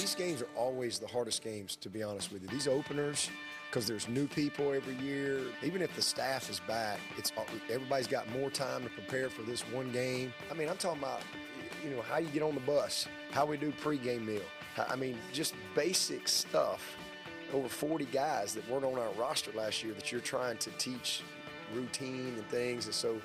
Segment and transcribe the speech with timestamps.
[0.00, 2.48] these games are always the hardest games, to be honest with you.
[2.48, 3.30] These openers,
[3.68, 5.40] because there's new people every year.
[5.62, 7.32] Even if the staff is back, it's
[7.70, 10.32] everybody's got more time to prepare for this one game.
[10.50, 11.22] I mean, I'm talking about,
[11.84, 14.42] you know, how you get on the bus, how we do pregame meal.
[14.88, 16.96] I mean, just basic stuff.
[17.52, 21.22] Over 40 guys that weren't on our roster last year that you're trying to teach
[21.74, 23.20] routine and things, and so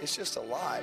[0.00, 0.82] it's just a lot.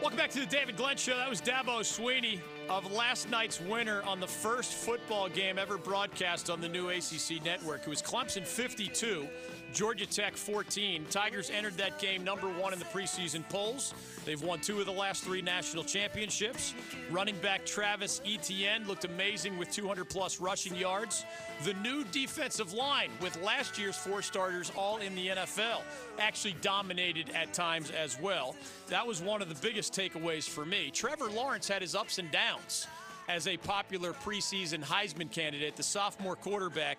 [0.00, 1.16] Welcome back to the David Glenn Show.
[1.16, 6.50] That was Dabo Swinney of last night's winner on the first football game ever broadcast
[6.50, 7.80] on the new ACC network.
[7.82, 9.26] It was Clemson 52,
[9.72, 11.06] Georgia Tech 14.
[11.10, 13.94] Tigers entered that game number one in the preseason polls.
[14.24, 16.74] They've won two of the last three national championships.
[17.10, 21.24] Running back Travis Etienne looked amazing with 200 plus rushing yards.
[21.64, 25.82] The new defensive line, with last year's four starters all in the NFL,
[26.18, 28.56] actually dominated at times as well.
[28.88, 30.90] That was one of the biggest takeaways for me.
[30.90, 32.86] Trevor Lawrence had his ups and downs
[33.28, 36.98] as a popular preseason Heisman candidate, the sophomore quarterback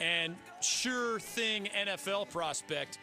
[0.00, 2.98] and sure thing NFL prospect.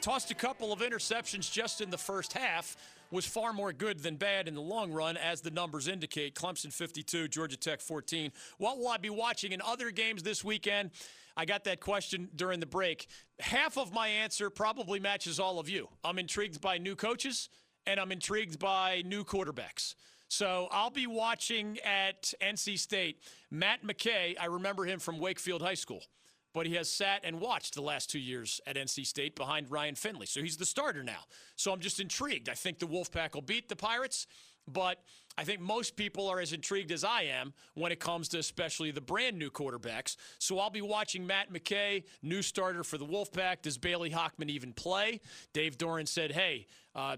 [0.00, 2.76] Tossed a couple of interceptions just in the first half.
[3.10, 6.34] Was far more good than bad in the long run, as the numbers indicate.
[6.34, 8.30] Clemson 52, Georgia Tech 14.
[8.58, 10.90] What will I be watching in other games this weekend?
[11.36, 13.08] I got that question during the break.
[13.40, 15.88] Half of my answer probably matches all of you.
[16.04, 17.48] I'm intrigued by new coaches,
[17.84, 19.96] and I'm intrigued by new quarterbacks.
[20.28, 23.22] So I'll be watching at NC State.
[23.50, 26.04] Matt McKay, I remember him from Wakefield High School
[26.52, 29.94] but he has sat and watched the last two years at NC State behind Ryan
[29.94, 30.26] Finley.
[30.26, 31.20] So he's the starter now.
[31.56, 32.48] So I'm just intrigued.
[32.48, 34.26] I think the Wolfpack will beat the Pirates,
[34.66, 34.98] but
[35.38, 38.90] I think most people are as intrigued as I am when it comes to especially
[38.90, 40.16] the brand new quarterbacks.
[40.38, 43.62] So I'll be watching Matt McKay, new starter for the Wolfpack.
[43.62, 45.20] Does Bailey Hockman even play?
[45.52, 47.16] Dave Doeren said, hey, uh,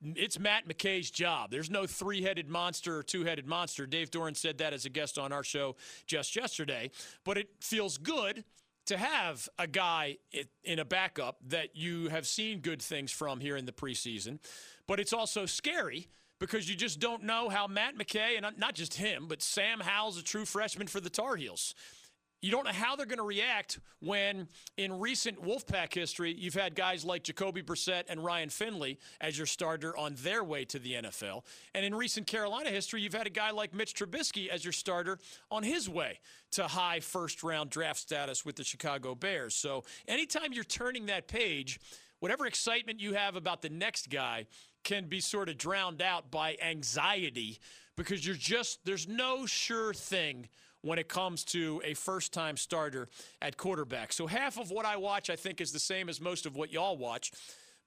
[0.00, 1.50] it's Matt McKay's job.
[1.50, 3.86] There's no three headed monster or two headed monster.
[3.86, 5.74] Dave Doeren said that as a guest on our show
[6.06, 6.90] just yesterday.
[7.24, 8.44] But it feels good
[8.88, 10.16] to have a guy
[10.64, 14.38] in a backup that you have seen good things from here in the preseason,
[14.86, 18.94] but it's also scary because you just don't know how Matt McKay, and not just
[18.94, 21.74] him, but Sam Howell's a true freshman for the Tar Heels
[22.40, 26.76] you don't know how they're going to react when, in recent Wolfpack history, you've had
[26.76, 30.94] guys like Jacoby Brissett and Ryan Finley as your starter on their way to the
[30.94, 31.42] NFL.
[31.74, 35.18] And in recent Carolina history, you've had a guy like Mitch Trubisky as your starter
[35.50, 36.20] on his way
[36.52, 39.54] to high first round draft status with the Chicago Bears.
[39.54, 41.80] So anytime you're turning that page,
[42.20, 44.46] whatever excitement you have about the next guy
[44.84, 47.58] can be sort of drowned out by anxiety
[47.96, 50.48] because you're just, there's no sure thing
[50.88, 53.08] when it comes to a first time starter
[53.42, 54.10] at quarterback.
[54.10, 56.72] So half of what I watch, I think, is the same as most of what
[56.72, 57.30] y'all watch.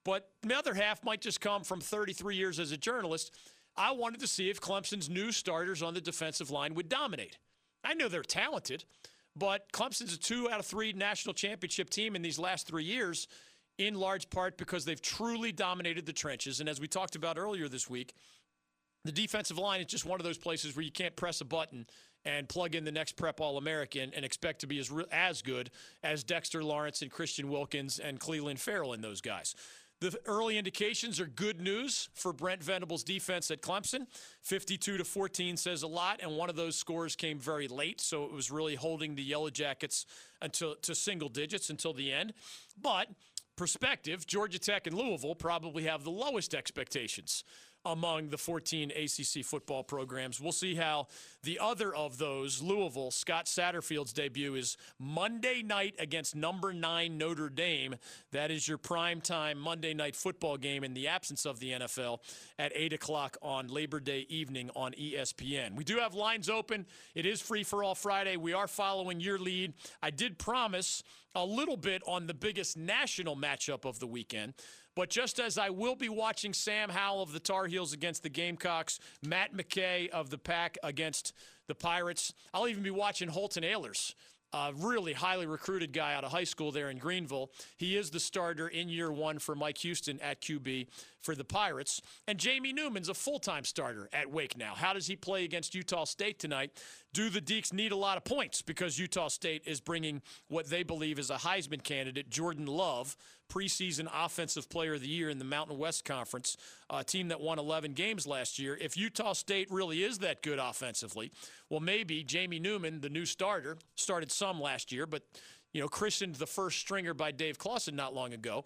[0.05, 3.35] But the other half might just come from 33 years as a journalist.
[3.75, 7.39] I wanted to see if Clemson's new starters on the defensive line would dominate.
[7.83, 8.85] I know they're talented,
[9.35, 13.27] but Clemson's a two out of three national championship team in these last three years,
[13.79, 16.59] in large part because they've truly dominated the trenches.
[16.59, 18.13] And as we talked about earlier this week,
[19.05, 21.87] the defensive line is just one of those places where you can't press a button
[22.25, 25.71] and plug in the next prep All American and expect to be as, as good
[26.03, 29.55] as Dexter Lawrence and Christian Wilkins and Clelin Ferrell and those guys.
[30.01, 34.07] The early indications are good news for Brent Venables' defense at Clemson.
[34.41, 38.25] 52 to 14 says a lot, and one of those scores came very late, so
[38.25, 40.07] it was really holding the Yellow Jackets
[40.41, 42.33] until to single digits until the end.
[42.81, 43.09] But
[43.55, 47.43] perspective, Georgia Tech and Louisville probably have the lowest expectations
[47.85, 50.39] among the 14 ACC football programs.
[50.39, 51.07] We'll see how
[51.43, 57.49] the other of those, Louisville, Scott Satterfield's debut is Monday night against number nine Notre
[57.49, 57.95] Dame.
[58.31, 62.19] That is your prime time Monday night football game in the absence of the NFL
[62.59, 65.75] at 8 o'clock on Labor Day evening on ESPN.
[65.75, 66.85] We do have lines open.
[67.15, 68.37] It is free for all Friday.
[68.37, 69.73] We are following your lead.
[70.01, 71.03] I did promise
[71.35, 74.53] a little bit on the biggest national matchup of the weekend.
[74.95, 78.29] But just as I will be watching Sam Howell of the Tar Heels against the
[78.29, 81.33] Gamecocks, Matt McKay of the Pack against
[81.67, 84.13] the Pirates, I'll even be watching Holton Ahlers
[84.53, 87.51] a really highly recruited guy out of high school there in Greenville.
[87.77, 90.87] He is the starter in year one for Mike Houston at QB
[91.21, 92.01] for the Pirates.
[92.27, 94.73] And Jamie Newman's a full time starter at Wake now.
[94.75, 96.71] How does he play against Utah State tonight?
[97.13, 100.83] Do the Deacs need a lot of points because Utah State is bringing what they
[100.83, 103.15] believe is a Heisman candidate, Jordan Love,
[103.51, 106.55] preseason Offensive Player of the Year in the Mountain West Conference,
[106.89, 108.77] a team that won 11 games last year.
[108.79, 111.31] If Utah State really is that good offensively,
[111.69, 115.23] well, maybe Jamie Newman, the new starter, started some last year, but
[115.73, 118.65] you know, christened the first stringer by Dave Clawson not long ago.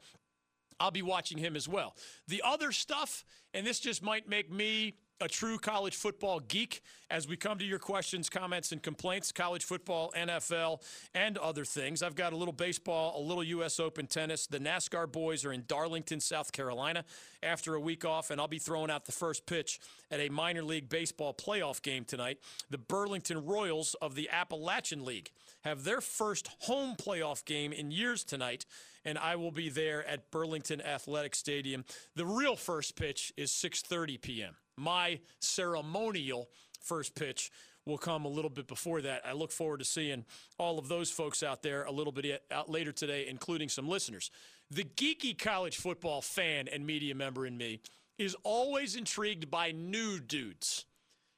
[0.80, 1.96] I'll be watching him as well.
[2.28, 3.24] The other stuff,
[3.54, 7.66] and this just might make me a true college football geek as we come to
[7.66, 10.82] your questions, comments, and complaints, college football, NFL,
[11.14, 12.04] and other things.
[12.04, 13.80] I've got a little baseball, a little U.S.
[13.80, 14.48] Open tennis.
[14.48, 17.06] The NASCAR boys are in Darlington, South Carolina
[17.42, 19.80] after a week off, and I'll be throwing out the first pitch
[20.12, 22.40] at a minor league baseball playoff game tonight.
[22.70, 25.32] The Burlington Royals of the Appalachian League
[25.64, 28.66] have their first home playoff game in years tonight
[29.06, 31.86] and I will be there at Burlington Athletic Stadium.
[32.16, 34.56] The real first pitch is 6:30 p.m.
[34.76, 36.50] My ceremonial
[36.82, 37.52] first pitch
[37.86, 39.22] will come a little bit before that.
[39.26, 40.26] I look forward to seeing
[40.58, 44.32] all of those folks out there a little bit out later today, including some listeners.
[44.72, 47.82] The geeky college football fan and media member in me
[48.18, 50.86] is always intrigued by new dudes.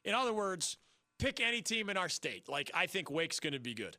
[0.06, 0.78] In other words,
[1.20, 2.48] pick any team in our state.
[2.48, 3.98] Like, I think Wake's going to be good.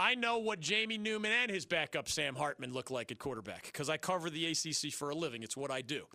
[0.00, 3.90] I know what Jamie Newman and his backup Sam Hartman look like at quarterback because
[3.90, 5.42] I cover the ACC for a living.
[5.42, 6.06] It's what I do.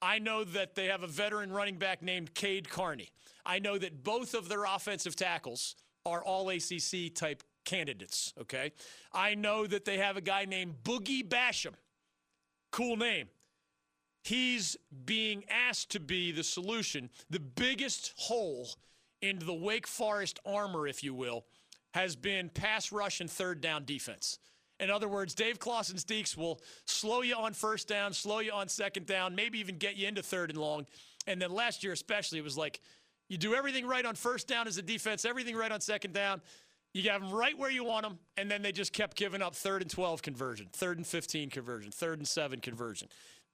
[0.00, 3.10] I know that they have a veteran running back named Cade Carney.
[3.44, 5.74] I know that both of their offensive tackles
[6.06, 8.70] are all ACC type candidates, okay?
[9.12, 11.74] I know that they have a guy named Boogie Basham.
[12.70, 13.26] Cool name.
[14.22, 18.68] He's being asked to be the solution, the biggest hole
[19.20, 21.44] into the Wake Forest armor, if you will,
[21.92, 24.38] has been pass rush and third down defense.
[24.80, 28.68] In other words, Dave Clawson's Deacs will slow you on first down, slow you on
[28.68, 30.86] second down, maybe even get you into third and long.
[31.26, 32.80] And then last year, especially, it was like
[33.28, 36.42] you do everything right on first down as a defense, everything right on second down.
[36.94, 39.54] You have them right where you want them, and then they just kept giving up
[39.54, 43.08] third and 12 conversion, third and 15 conversion, third and 7 conversion.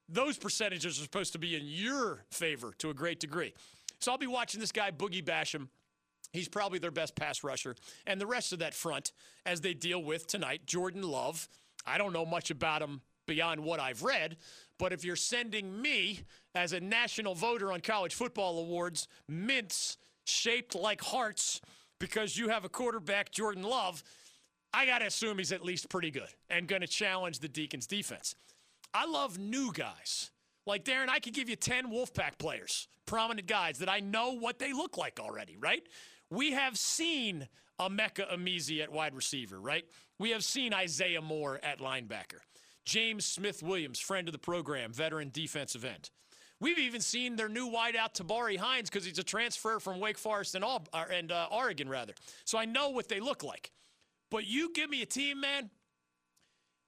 [0.08, 3.52] Those percentages are supposed to be in your favor to a great degree.
[4.00, 5.68] So I'll be watching this guy, Boogie Basham,
[6.32, 7.74] He's probably their best pass rusher.
[8.06, 9.12] And the rest of that front,
[9.46, 11.48] as they deal with tonight, Jordan Love.
[11.86, 14.36] I don't know much about him beyond what I've read,
[14.78, 16.20] but if you're sending me
[16.54, 21.60] as a national voter on college football awards mints shaped like hearts
[21.98, 24.02] because you have a quarterback, Jordan Love,
[24.72, 27.86] I got to assume he's at least pretty good and going to challenge the Deacons
[27.86, 28.34] defense.
[28.92, 30.30] I love new guys.
[30.66, 34.58] Like Darren, I could give you 10 Wolfpack players, prominent guys that I know what
[34.58, 35.82] they look like already, right?
[36.30, 37.48] We have seen
[37.80, 39.84] Emeka Emezie at wide receiver, right?
[40.18, 42.40] We have seen Isaiah Moore at linebacker.
[42.84, 46.10] James Smith Williams, friend of the program, veteran defensive end.
[46.60, 50.56] We've even seen their new wideout Tabari Hines because he's a transfer from Wake Forest
[50.56, 52.14] and, and uh, Oregon, rather.
[52.44, 53.70] So I know what they look like.
[54.30, 55.70] But you give me a team, man.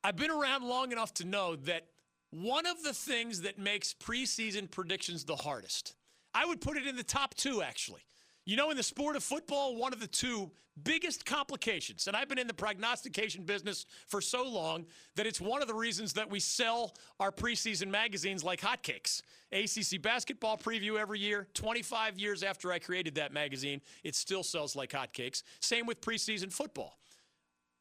[0.03, 1.87] I've been around long enough to know that
[2.31, 5.95] one of the things that makes preseason predictions the hardest,
[6.35, 8.03] I would put it in the top two, actually.
[8.45, 10.51] You know, in the sport of football, one of the two
[10.83, 15.61] biggest complications, and I've been in the prognostication business for so long that it's one
[15.61, 19.23] of the reasons that we sell our preseason magazines like hotcakes.
[19.53, 21.49] ACC basketball preview every year.
[21.55, 25.43] 25 years after I created that magazine, it still sells like hotcakes.
[25.61, 26.99] Same with preseason football.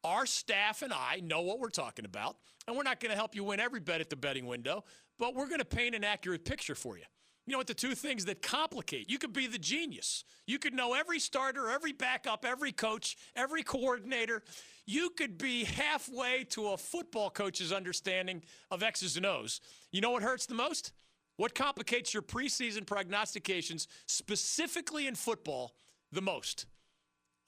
[0.04, 2.36] Our staff and I know what we're talking about,
[2.66, 4.84] and we're not going to help you win every bet at the betting window,
[5.18, 7.04] but we're going to paint an accurate picture for you.
[7.50, 7.66] You know what?
[7.66, 9.10] The two things that complicate.
[9.10, 10.22] You could be the genius.
[10.46, 14.44] You could know every starter, every backup, every coach, every coordinator.
[14.86, 19.60] You could be halfway to a football coach's understanding of X's and O's.
[19.90, 20.92] You know what hurts the most?
[21.38, 25.74] What complicates your preseason prognostications, specifically in football,
[26.12, 26.66] the most?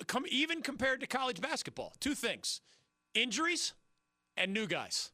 [0.08, 1.92] Come, even compared to college basketball.
[2.00, 2.60] Two things
[3.14, 3.72] injuries
[4.36, 5.12] and new guys.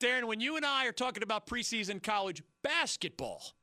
[0.00, 3.54] Darren, when you and I are talking about preseason college basketball,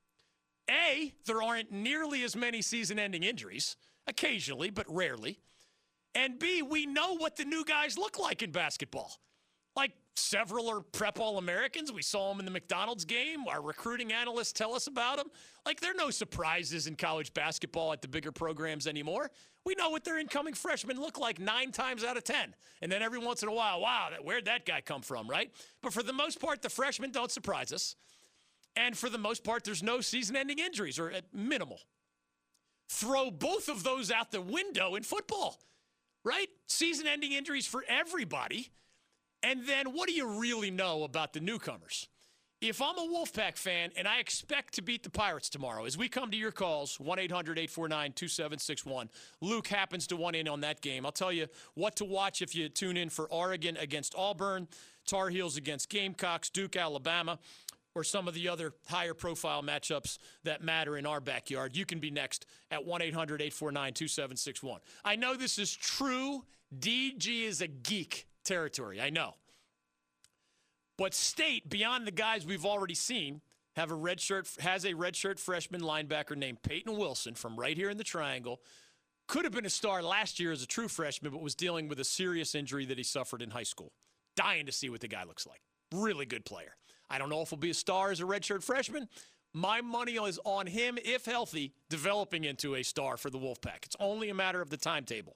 [0.70, 3.76] a, there aren't nearly as many season ending injuries,
[4.08, 5.40] occasionally, but rarely.
[6.16, 9.20] And B, we know what the new guys look like in basketball.
[9.76, 11.92] Like several are prep All Americans.
[11.92, 13.48] We saw them in the McDonald's game.
[13.48, 15.28] Our recruiting analysts tell us about them.
[15.66, 19.32] Like, there are no surprises in college basketball at the bigger programs anymore.
[19.66, 22.56] We know what their incoming freshmen look like nine times out of 10.
[22.82, 25.52] And then every once in a while, wow, where'd that guy come from, right?
[25.82, 27.96] But for the most part, the freshmen don't surprise us.
[28.80, 31.82] And for the most part, there's no season ending injuries or at minimal.
[32.88, 35.60] Throw both of those out the window in football,
[36.24, 36.48] right?
[36.68, 38.70] Season ending injuries for everybody.
[39.44, 42.08] And then what do you really know about the newcomers?
[42.62, 46.08] If I'm a Wolfpack fan and I expect to beat the Pirates tomorrow, as we
[46.08, 49.10] come to your calls, 1 800 849 2761,
[49.42, 51.06] Luke happens to want in on that game.
[51.06, 54.70] I'll tell you what to watch if you tune in for Oregon against Auburn,
[55.06, 57.40] Tar Heels against Gamecocks, Duke, Alabama
[58.00, 62.00] or some of the other higher profile matchups that matter in our backyard, you can
[62.00, 64.79] be next at 1 800 849 2761.
[65.03, 66.46] I know this is true.
[66.77, 69.01] DG is a geek territory.
[69.01, 69.34] I know.
[70.98, 73.41] But State, beyond the guys we've already seen,
[73.75, 77.89] have a red shirt has a redshirt freshman linebacker named Peyton Wilson from right here
[77.89, 78.62] in the Triangle.
[79.27, 82.00] Could have been a star last year as a true freshman, but was dealing with
[82.00, 83.91] a serious injury that he suffered in high school.
[84.36, 85.62] Dying to see what the guy looks like.
[85.94, 86.75] Really good player.
[87.10, 89.08] I don't know if he'll be a star as a redshirt freshman.
[89.54, 93.86] My money is on him, if healthy, developing into a star for the Wolfpack.
[93.86, 95.36] It's only a matter of the timetable.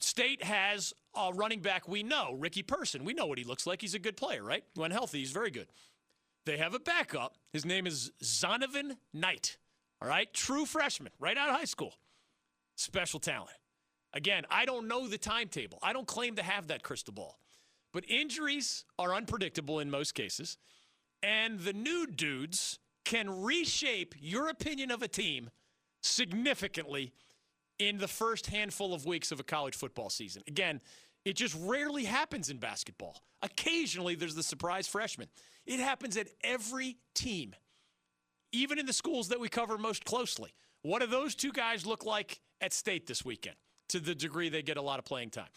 [0.00, 3.04] State has a running back we know, Ricky Person.
[3.04, 3.80] We know what he looks like.
[3.80, 4.64] He's a good player, right?
[4.74, 5.68] When healthy, he's very good.
[6.44, 7.34] They have a backup.
[7.52, 9.56] His name is Zonovan Knight.
[10.00, 11.94] All right, true freshman, right out of high school.
[12.76, 13.56] Special talent.
[14.12, 15.78] Again, I don't know the timetable.
[15.82, 17.38] I don't claim to have that crystal ball.
[17.96, 20.58] But injuries are unpredictable in most cases.
[21.22, 25.48] And the new dudes can reshape your opinion of a team
[26.02, 27.14] significantly
[27.78, 30.42] in the first handful of weeks of a college football season.
[30.46, 30.82] Again,
[31.24, 33.22] it just rarely happens in basketball.
[33.40, 35.28] Occasionally, there's the surprise freshman.
[35.64, 37.54] It happens at every team,
[38.52, 40.52] even in the schools that we cover most closely.
[40.82, 43.56] What do those two guys look like at state this weekend
[43.88, 45.48] to the degree they get a lot of playing time?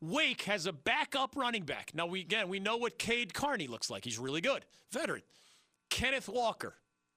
[0.00, 1.92] Wake has a backup running back.
[1.94, 4.04] Now, we again, we know what Cade Carney looks like.
[4.04, 4.64] He's really good.
[4.92, 5.22] Veteran.
[5.90, 6.74] Kenneth Walker.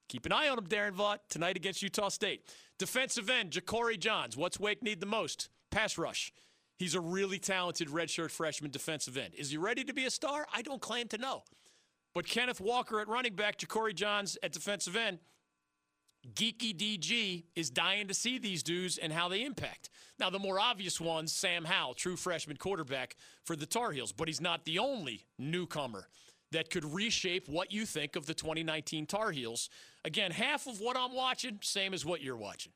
[0.07, 2.43] Keep an eye on him, Darren Vaught, tonight against Utah State.
[2.77, 4.35] Defensive end, Ja'Cory Johns.
[4.35, 5.49] What's Wake need the most?
[5.69, 6.33] Pass rush.
[6.77, 9.35] He's a really talented redshirt freshman defensive end.
[9.35, 10.47] Is he ready to be a star?
[10.53, 11.43] I don't claim to know.
[12.13, 15.19] But Kenneth Walker at running back, Ja'Cory Johns at defensive end,
[16.35, 19.89] Geeky DG is dying to see these dudes and how they impact.
[20.19, 24.27] Now, the more obvious ones, Sam Howell, true freshman quarterback for the Tar Heels, but
[24.27, 26.07] he's not the only newcomer
[26.51, 29.69] that could reshape what you think of the 2019 Tar Heels.
[30.05, 32.73] Again, half of what I'm watching, same as what you're watching.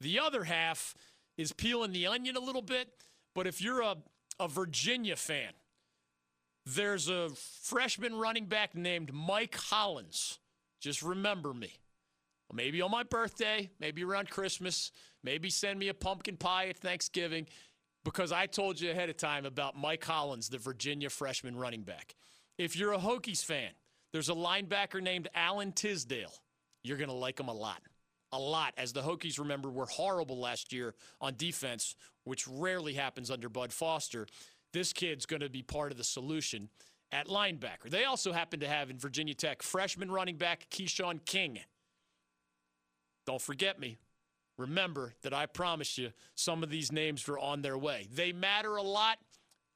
[0.00, 0.94] The other half
[1.36, 2.90] is peeling the onion a little bit
[3.34, 3.96] but if you're a,
[4.38, 5.52] a Virginia fan,
[6.64, 7.30] there's a
[7.62, 10.38] freshman running back named Mike Hollins.
[10.80, 11.74] Just remember me.
[12.54, 14.92] Maybe on my birthday, maybe around Christmas,
[15.22, 17.46] maybe send me a pumpkin pie at Thanksgiving
[18.04, 22.14] because I told you ahead of time about Mike Hollins, the Virginia freshman running back.
[22.56, 23.70] If you're a Hokies fan,
[24.12, 26.32] there's a linebacker named Alan Tisdale.
[26.84, 27.80] You're going to like him a lot
[28.34, 31.94] a lot, as the Hokies, remember, were horrible last year on defense,
[32.24, 34.26] which rarely happens under Bud Foster.
[34.72, 36.68] This kid's going to be part of the solution
[37.12, 37.88] at linebacker.
[37.88, 41.60] They also happen to have in Virginia Tech freshman running back Keshawn King.
[43.26, 43.96] Don't forget me.
[44.56, 48.06] Remember that I promised you some of these names were on their way.
[48.12, 49.18] They matter a lot.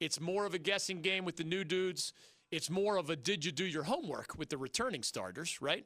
[0.00, 2.12] It's more of a guessing game with the new dudes.
[2.50, 5.84] It's more of a did you do your homework with the returning starters, right?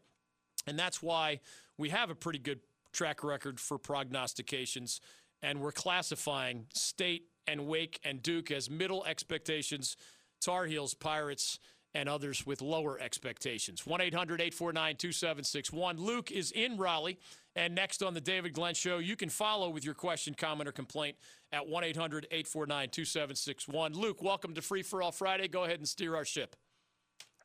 [0.67, 1.41] And that's why
[1.79, 2.61] we have a pretty good
[2.93, 5.01] track record for prognostications,
[5.43, 9.97] and we're classifying State and Wake and Duke as middle expectations,
[10.41, 11.59] Tar Heels, Pirates,
[11.95, 13.87] and others with lower expectations.
[13.87, 15.97] 1 800 849 2761.
[15.99, 17.19] Luke is in Raleigh.
[17.55, 20.73] And next on the David Glenn Show, you can follow with your question, comment, or
[20.73, 21.17] complaint
[21.53, 23.93] at 1 800 849 2761.
[23.93, 25.49] Luke, welcome to Free for All Friday.
[25.49, 26.57] Go ahead and steer our ship.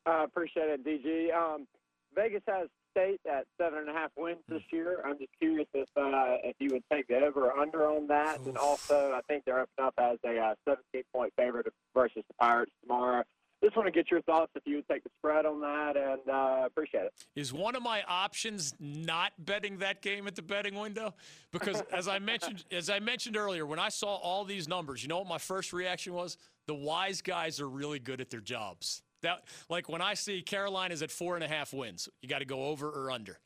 [0.06, 1.34] I uh, appreciate it, DG.
[1.34, 1.66] Um,
[2.14, 5.02] Vegas has State at seven and a half wins this year.
[5.04, 8.40] I'm just curious if uh, if you would take the over or under on that,
[8.40, 12.72] and also I think they're up as a uh, 17 point favorite versus the Pirates
[12.82, 13.22] tomorrow.
[13.62, 16.20] Just want to get your thoughts if you would take the spread on that, and
[16.28, 17.12] uh, appreciate it.
[17.34, 21.12] Is one of my options not betting that game at the betting window?
[21.50, 25.08] Because as I mentioned, as I mentioned earlier, when I saw all these numbers, you
[25.08, 26.36] know what my first reaction was?
[26.66, 29.02] The wise guys are really good at their jobs.
[29.22, 32.44] That like when I see Carolina's at four and a half wins, you got to
[32.44, 33.40] go over or under.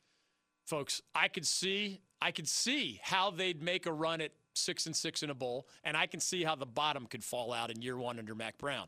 [0.65, 4.95] Folks, I could see I could see how they'd make a run at six and
[4.95, 7.81] six in a bowl, and I can see how the bottom could fall out in
[7.81, 8.87] year one under Mack Brown.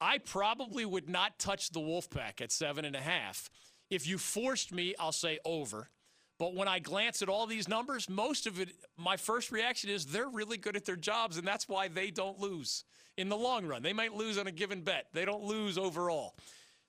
[0.00, 3.50] I probably would not touch the Wolfpack at seven and a half.
[3.90, 5.90] If you forced me, I'll say over.
[6.38, 10.06] But when I glance at all these numbers, most of it, my first reaction is
[10.06, 12.84] they're really good at their jobs, and that's why they don't lose
[13.18, 13.82] in the long run.
[13.82, 16.34] They might lose on a given bet, they don't lose overall.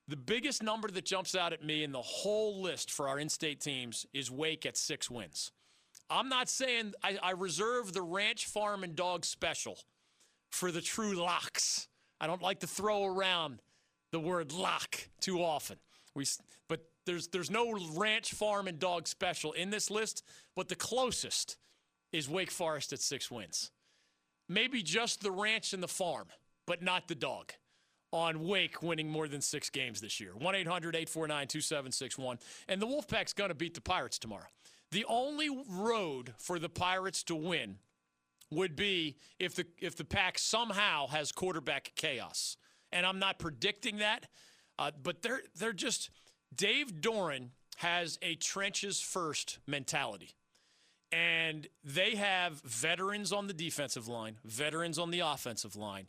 [0.08, 3.30] The biggest number that jumps out at me in the whole list for our in
[3.30, 5.52] state teams is Wake at six wins.
[6.10, 9.78] I'm not saying I, I, reserve the ranch, farm, and dog special
[10.50, 11.88] for the true locks.
[12.22, 13.62] I don't like to throw around
[14.14, 15.76] the word lock too often.
[16.16, 16.26] We,
[16.70, 20.24] but there's there's no ranch, farm, and dog special in this list.
[20.56, 21.58] But the closest
[22.14, 23.72] is Wake Forest at six wins
[24.52, 26.28] maybe just the ranch and the farm,
[26.68, 27.54] but not the dog
[28.12, 30.34] on Wake winning more than six games this year.
[30.38, 32.38] 1 800 849 2761.
[32.68, 34.48] And the Wolfpack's going to beat the Pirates tomorrow.
[34.92, 37.78] The only road for the Pirates to win
[38.52, 42.58] would be if the if the pack somehow has quarterback chaos.
[42.92, 44.28] And I'm not predicting that,
[44.78, 46.10] uh, but they're they're just
[46.54, 50.36] Dave Doeren has a trenches first mentality.
[51.14, 56.08] And they have veterans on the defensive line, veterans on the offensive line.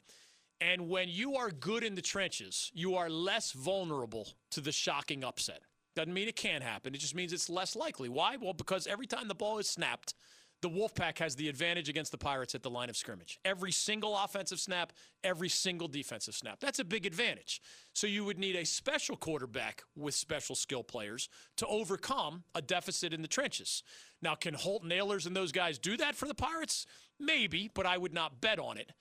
[0.61, 5.25] And when you are good in the trenches, you are less vulnerable to the shocking
[5.25, 5.62] upset.
[5.96, 6.94] Doesn't mean it can't happen.
[6.94, 8.08] It just means it's less likely.
[8.08, 8.37] Why?
[8.37, 10.14] Well, because every time the ball is snapped,
[10.62, 13.38] the Wolfpack has the advantage against the Pirates at the line of scrimmage.
[13.45, 14.92] Every single offensive snap,
[15.23, 16.61] every single defensive snap.
[16.61, 17.61] That's a big advantage.
[17.92, 23.12] So you would need a special quarterback with special skill players to overcome a deficit
[23.12, 23.83] in the trenches.
[24.23, 26.87] Now, can Holt Ahlers and those guys do that for the Pirates?
[27.19, 28.92] Maybe, but I would not bet on it.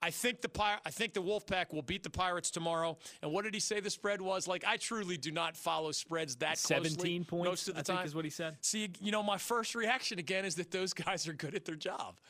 [0.00, 2.96] I think the Pir- I think the Wolfpack will beat the Pirates tomorrow.
[3.22, 4.46] And what did he say the spread was?
[4.46, 6.90] Like I truly do not follow spreads that closely.
[6.90, 7.96] Seventeen points most of the I time.
[7.96, 8.56] think is what he said.
[8.60, 11.74] See, you know, my first reaction again is that those guys are good at their
[11.74, 12.20] job.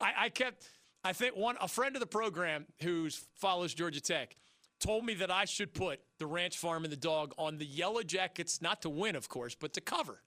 [0.00, 0.68] I, I kept,
[1.04, 4.36] I think one a friend of the program who follows Georgia Tech
[4.80, 8.02] told me that I should put the Ranch Farm and the Dog on the Yellow
[8.02, 10.20] Jackets, not to win, of course, but to cover.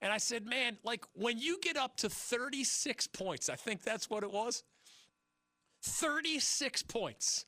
[0.00, 4.08] And I said, man, like when you get up to 36 points, I think that's
[4.08, 4.62] what it was.
[5.82, 7.46] 36 points.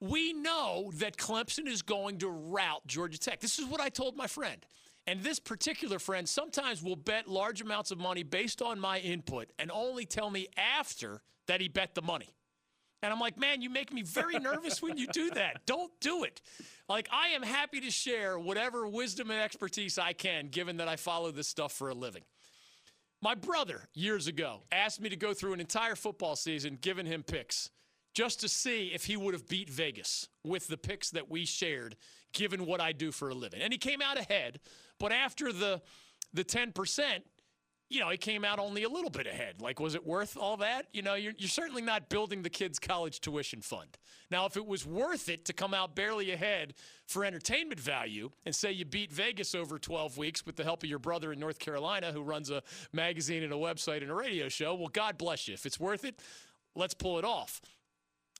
[0.00, 3.40] We know that Clemson is going to rout Georgia Tech.
[3.40, 4.64] This is what I told my friend.
[5.06, 9.52] And this particular friend sometimes will bet large amounts of money based on my input
[9.58, 12.34] and only tell me after that he bet the money.
[13.02, 15.64] And I'm like, man, you make me very nervous when you do that.
[15.64, 16.40] Don't do it.
[16.88, 20.96] Like, I am happy to share whatever wisdom and expertise I can, given that I
[20.96, 22.22] follow this stuff for a living.
[23.22, 27.22] My brother, years ago, asked me to go through an entire football season giving him
[27.22, 27.70] picks
[28.14, 31.96] just to see if he would have beat Vegas with the picks that we shared,
[32.32, 33.60] given what I do for a living.
[33.60, 34.60] And he came out ahead,
[34.98, 35.82] but after the
[36.32, 37.22] the 10%,
[37.88, 39.60] you know, he came out only a little bit ahead.
[39.60, 40.86] Like, was it worth all that?
[40.92, 43.96] You know, you're, you're certainly not building the kid's college tuition fund.
[44.28, 46.74] Now, if it was worth it to come out barely ahead
[47.06, 50.88] for entertainment value and say you beat Vegas over 12 weeks with the help of
[50.88, 52.62] your brother in North Carolina who runs a
[52.92, 55.54] magazine and a website and a radio show, well, God bless you.
[55.54, 56.20] If it's worth it,
[56.74, 57.60] let's pull it off.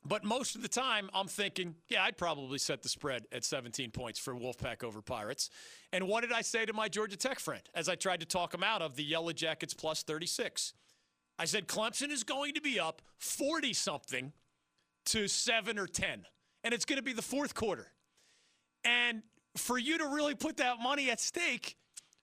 [0.08, 3.90] But most of the time, I'm thinking, yeah, I'd probably set the spread at 17
[3.90, 5.50] points for Wolfpack over Pirates.
[5.92, 8.54] And what did I say to my Georgia Tech friend as I tried to talk
[8.54, 10.74] him out of the Yellow Jackets plus 36?
[11.38, 14.32] I said, Clemson is going to be up 40 something
[15.06, 16.24] to 7 or 10.
[16.62, 17.88] And it's going to be the fourth quarter.
[18.84, 19.22] And
[19.56, 21.76] for you to really put that money at stake,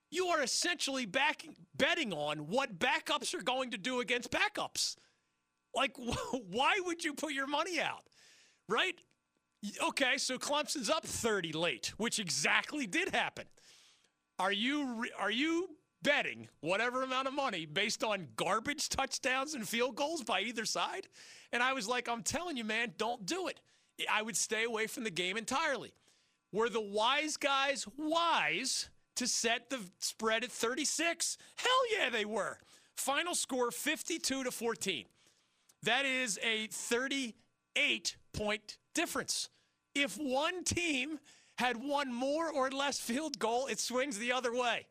[0.09, 4.95] you are essentially back, betting on what backups are going to do against backups.
[5.75, 5.95] Like,
[6.49, 8.03] why would you put your money out?
[8.67, 8.95] Right?
[9.81, 13.45] Okay, so Clemson's up 30 late, which exactly did happen.
[14.39, 15.69] Are you are you
[16.01, 21.07] betting whatever amount of money based on garbage touchdowns and field goals by either side?
[21.51, 23.61] And I was like, I'm telling you, man, don't do it.
[24.11, 25.93] I would stay away from the game entirely.
[26.51, 31.37] Were the wise guys wise to set the spread at 36?
[31.55, 32.57] Hell yeah, they were.
[32.95, 35.05] Final score 52 to 14.
[35.83, 39.49] That is a 38 point difference.
[39.93, 41.19] If one team
[41.57, 44.87] had one more or less field goal, it swings the other way.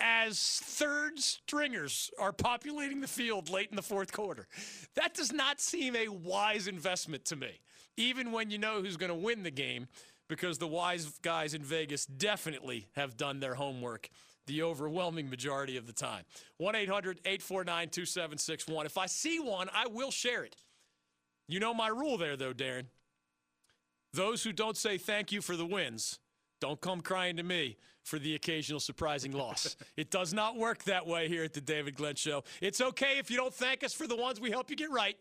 [0.00, 4.48] As third stringers are populating the field late in the fourth quarter,
[4.94, 7.60] that does not seem a wise investment to me,
[7.98, 9.88] even when you know who's going to win the game,
[10.28, 14.08] because the wise guys in Vegas definitely have done their homework
[14.46, 16.24] the overwhelming majority of the time.
[16.58, 18.86] 1 800 849 2761.
[18.86, 20.56] If I see one, I will share it.
[21.48, 22.86] You know my rule there, though, Darren.
[24.12, 26.18] Those who don't say thank you for the wins
[26.60, 29.76] don't come crying to me for the occasional surprising loss.
[29.96, 32.44] it does not work that way here at the David Glenn Show.
[32.60, 35.16] It's okay if you don't thank us for the ones we help you get right.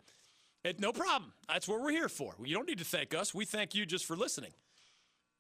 [0.63, 1.31] It, no problem.
[1.47, 2.33] That's what we're here for.
[2.43, 3.33] You don't need to thank us.
[3.33, 4.51] We thank you just for listening.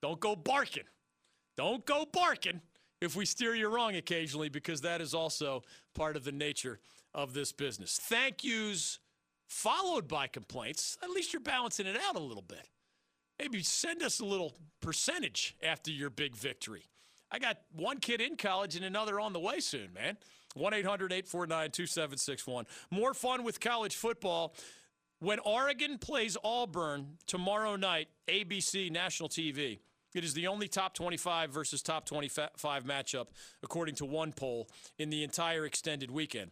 [0.01, 0.85] Don't go barking.
[1.57, 2.61] Don't go barking
[3.01, 5.63] if we steer you wrong occasionally, because that is also
[5.95, 6.79] part of the nature
[7.13, 7.99] of this business.
[8.01, 8.99] Thank yous
[9.47, 10.97] followed by complaints.
[11.03, 12.67] At least you're balancing it out a little bit.
[13.39, 16.83] Maybe send us a little percentage after your big victory.
[17.31, 20.17] I got one kid in college and another on the way soon, man.
[20.55, 22.65] 1 800 849 2761.
[22.91, 24.55] More fun with college football.
[25.19, 29.79] When Oregon plays Auburn tomorrow night, ABC National TV.
[30.13, 33.27] It is the only top 25 versus top 25 matchup,
[33.61, 34.67] according to one poll,
[34.97, 36.51] in the entire extended weekend.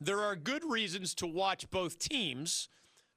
[0.00, 2.68] There are good reasons to watch both teams,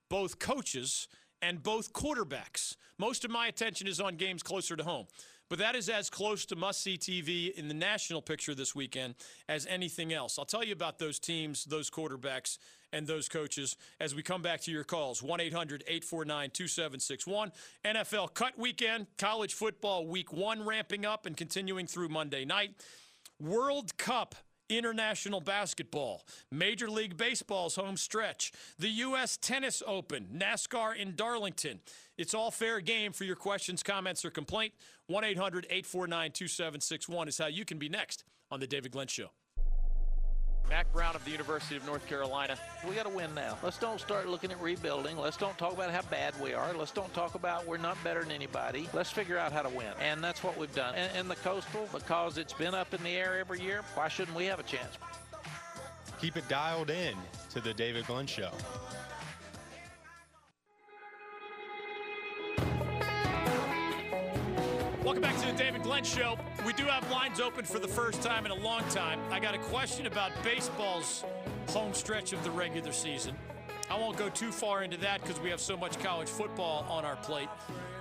[0.10, 1.08] both coaches,
[1.41, 2.75] and both quarterbacks.
[2.97, 5.08] Most of my attention is on games closer to home.
[5.49, 9.15] But that is as close to must see TV in the national picture this weekend
[9.47, 10.38] as anything else.
[10.38, 12.57] I'll tell you about those teams, those quarterbacks,
[12.91, 17.51] and those coaches as we come back to your calls 1 800 849 2761.
[17.85, 22.71] NFL cut weekend, college football week one ramping up and continuing through Monday night.
[23.39, 24.35] World Cup
[24.69, 29.38] international basketball, Major League Baseball's home stretch, the U.S.
[29.38, 31.79] Tennis Open, NASCAR in Darlington.
[32.17, 34.73] It's all fair game for your questions, comments, or complaint.
[35.08, 39.29] 1 800 849 2761 is how you can be next on The David Glenn Show.
[40.69, 42.55] Mack Brown of the University of North Carolina.
[42.88, 43.58] We got to win now.
[43.63, 45.17] Let's don't start looking at rebuilding.
[45.17, 46.73] Let's don't talk about how bad we are.
[46.73, 48.88] Let's don't talk about we're not better than anybody.
[48.93, 49.91] Let's figure out how to win.
[49.99, 50.93] And that's what we've done.
[50.93, 54.38] And, and the Coastal, because it's been up in the air every year, why shouldn't
[54.38, 54.97] we have a chance?
[56.21, 57.15] Keep it dialed in
[57.51, 58.51] to the David Glenn Show.
[65.59, 66.37] David Glenn Show.
[66.65, 69.19] We do have lines open for the first time in a long time.
[69.29, 71.25] I got a question about baseball's
[71.67, 73.35] home stretch of the regular season.
[73.91, 77.03] I won't go too far into that because we have so much college football on
[77.03, 77.49] our plate.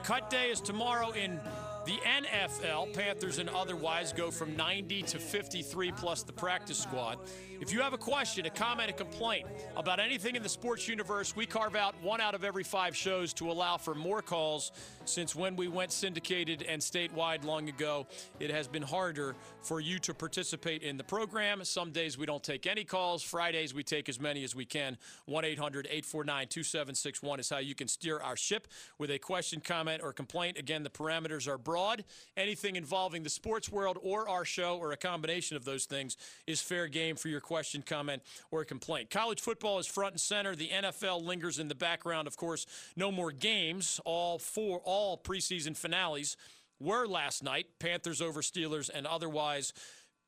[0.05, 1.41] Cut day is tomorrow in
[1.85, 2.95] the NFL.
[2.95, 7.19] Panthers and otherwise go from 90 to 53 plus the practice squad.
[7.61, 11.35] If you have a question, a comment, a complaint about anything in the sports universe,
[11.35, 14.71] we carve out one out of every five shows to allow for more calls
[15.09, 18.07] since when we went syndicated and statewide long ago,
[18.39, 21.65] it has been harder for you to participate in the program.
[21.65, 23.23] Some days we don't take any calls.
[23.23, 24.97] Fridays we take as many as we can.
[25.27, 28.69] 1 800 849 2761 is how you can steer our ship
[28.99, 30.59] with a question, comment, or complaint.
[30.59, 32.05] Again, the parameters are broad.
[32.37, 36.17] Anything involving the sports world or our show or a combination of those things
[36.47, 39.09] is fair game for your question, comment, or a complaint.
[39.09, 40.55] College football is front and center.
[40.55, 42.29] The NFL lingers in the background.
[42.29, 44.01] Of course, no more games.
[44.05, 46.37] All four, all preseason finales
[46.79, 47.67] were last night.
[47.79, 49.73] Panthers over Steelers and otherwise.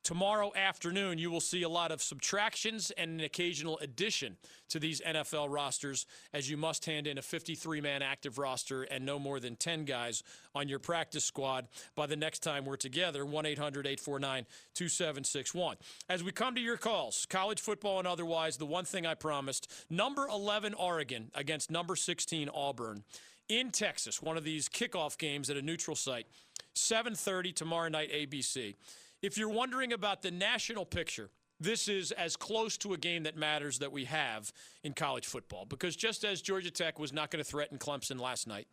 [0.03, 4.35] Tomorrow afternoon, you will see a lot of subtractions and an occasional addition
[4.69, 9.05] to these NFL rosters as you must hand in a 53 man active roster and
[9.05, 10.23] no more than 10 guys
[10.55, 13.25] on your practice squad by the next time we're together.
[13.25, 15.77] 1 800 849 2761.
[16.09, 19.71] As we come to your calls, college football and otherwise, the one thing I promised
[19.89, 23.03] number 11 Oregon against number 16 Auburn
[23.49, 26.25] in Texas, one of these kickoff games at a neutral site.
[26.73, 28.75] 7:30 tomorrow night ABC.
[29.21, 31.29] If you're wondering about the national picture,
[31.59, 34.51] this is as close to a game that matters that we have
[34.83, 38.47] in college football because just as Georgia Tech was not going to threaten Clemson last
[38.47, 38.67] night,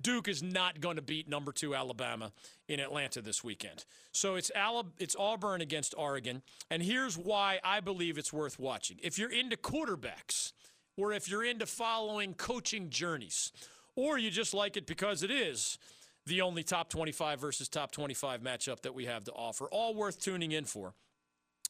[0.00, 2.32] Duke is not going to beat number 2 Alabama
[2.66, 3.84] in Atlanta this weekend.
[4.12, 8.98] So it's Alab- it's Auburn against Oregon, and here's why I believe it's worth watching.
[9.02, 10.52] If you're into quarterbacks
[10.96, 13.52] or if you're into following coaching journeys,
[13.96, 15.78] or you just like it because it is
[16.26, 19.66] the only top 25 versus top 25 matchup that we have to offer.
[19.70, 20.94] All worth tuning in for.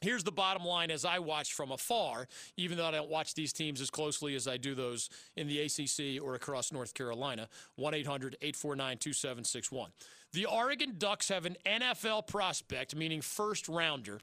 [0.00, 3.52] Here's the bottom line as I watch from afar, even though I don't watch these
[3.52, 7.48] teams as closely as I do those in the ACC or across North Carolina.
[7.76, 9.90] 1 800 849 2761.
[10.32, 14.20] The Oregon Ducks have an NFL prospect, meaning first rounder,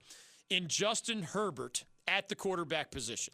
[0.49, 3.33] in Justin Herbert at the quarterback position.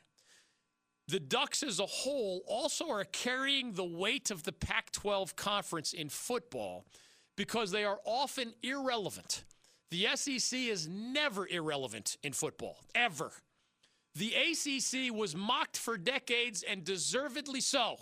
[1.07, 5.93] The Ducks as a whole also are carrying the weight of the Pac 12 conference
[5.93, 6.85] in football
[7.35, 9.43] because they are often irrelevant.
[9.91, 13.31] The SEC is never irrelevant in football, ever.
[14.15, 17.97] The ACC was mocked for decades and deservedly so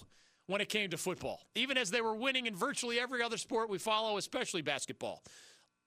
[0.47, 3.69] when it came to football, even as they were winning in virtually every other sport
[3.69, 5.23] we follow, especially basketball.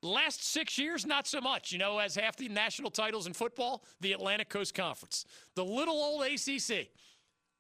[0.05, 1.73] Last six years, not so much.
[1.73, 5.25] You know, as half the national titles in football, the Atlantic Coast Conference.
[5.55, 6.89] The little old ACC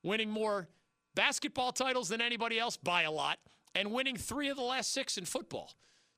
[0.03, 0.69] winning more
[1.15, 3.39] basketball titles than anybody else by a lot
[3.75, 5.73] and winning three of the last six in football.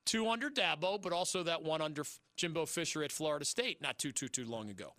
[0.05, 2.03] Two under Dabo, but also that one under
[2.35, 4.93] Jimbo Fisher at Florida State not too, too, too long ago.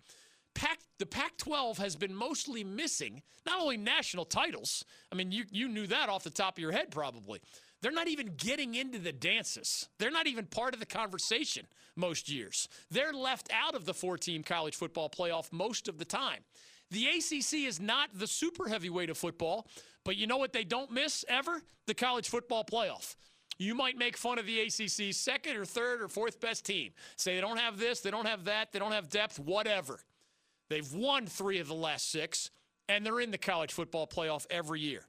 [0.55, 5.45] Pac, the Pac 12 has been mostly missing not only national titles, I mean, you,
[5.51, 7.39] you knew that off the top of your head probably.
[7.81, 9.87] They're not even getting into the dances.
[9.99, 11.65] They're not even part of the conversation
[11.95, 12.67] most years.
[12.91, 16.39] They're left out of the four team college football playoff most of the time.
[16.91, 19.67] The ACC is not the super heavyweight of football,
[20.03, 21.61] but you know what they don't miss ever?
[21.85, 23.15] The college football playoff.
[23.59, 26.91] You might make fun of the ACC's second or third or fourth best team.
[27.17, 29.99] Say they don't have this, they don't have that, they don't have depth, whatever.
[30.69, 32.51] They've won three of the last six,
[32.87, 35.03] and they're in the college football playoff every year.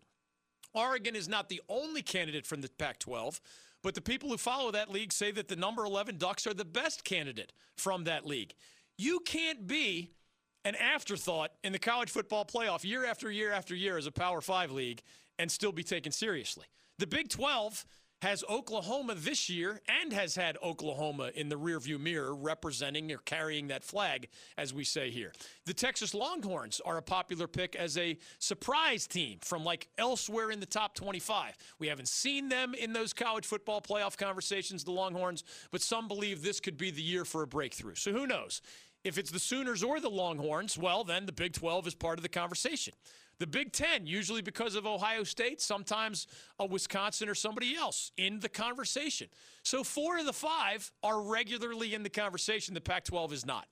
[0.74, 3.40] Oregon is not the only candidate from the Pac 12,
[3.83, 6.64] but the people who follow that league say that the number 11 Ducks are the
[6.64, 8.54] best candidate from that league.
[8.98, 10.11] You can't be
[10.64, 14.40] an afterthought in the college football playoff year after year after year as a Power
[14.40, 15.02] Five league
[15.38, 16.66] and still be taken seriously.
[16.98, 17.87] The Big 12
[18.22, 23.68] has Oklahoma this year and has had Oklahoma in the rearview mirror representing or carrying
[23.68, 24.28] that flag,
[24.59, 25.33] as we say here.
[25.66, 30.61] The Texas Longhorns are a popular pick as a surprise team from like elsewhere in
[30.61, 31.56] the top 25.
[31.78, 36.42] We haven't seen them in those college football playoff conversations, the Longhorns, but some believe
[36.42, 37.94] this could be the year for a breakthrough.
[37.94, 38.61] So who knows?
[39.02, 42.22] If it's the Sooners or the Longhorns, well, then the Big 12 is part of
[42.22, 42.92] the conversation.
[43.40, 46.26] The Big Ten, usually because of Ohio State, sometimes
[46.59, 49.29] a Wisconsin or somebody else in the conversation.
[49.62, 52.74] So four of the five are regularly in the conversation.
[52.74, 53.66] The Pac 12 is not.